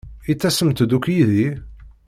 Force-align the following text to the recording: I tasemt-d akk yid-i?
I 0.31 0.33
tasemt-d 0.41 0.91
akk 0.97 1.05
yid-i? 1.15 1.49